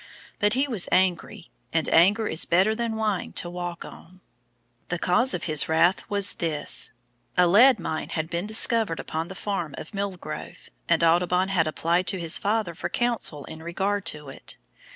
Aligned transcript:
But 0.39 0.53
he 0.53 0.67
was 0.67 0.89
angry, 0.91 1.51
and 1.71 1.87
anger 1.89 2.25
is 2.27 2.45
better 2.45 2.73
than 2.73 2.95
wine 2.95 3.33
to 3.33 3.51
walk 3.51 3.85
on. 3.85 4.21
The 4.89 4.97
cause 4.97 5.35
of 5.35 5.43
his 5.43 5.69
wrath 5.69 6.09
was 6.09 6.33
this; 6.33 6.89
a 7.37 7.45
lead 7.45 7.79
mine 7.79 8.09
had 8.09 8.27
been 8.27 8.47
discovered 8.47 8.99
upon 8.99 9.27
the 9.27 9.35
farm 9.35 9.75
of 9.77 9.93
Mill 9.93 10.17
Grove, 10.17 10.69
and 10.89 11.03
Audubon 11.03 11.49
had 11.49 11.67
applied 11.67 12.07
to 12.07 12.19
his 12.19 12.39
father 12.39 12.73
for 12.73 12.89
counsel 12.89 13.45
in 13.45 13.61
regard 13.61 14.03
to 14.07 14.27
it. 14.29 14.57